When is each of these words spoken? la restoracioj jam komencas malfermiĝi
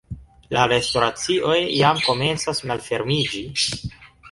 la 0.55 0.63
restoracioj 0.71 1.59
jam 1.81 2.01
komencas 2.07 2.65
malfermiĝi 2.73 3.47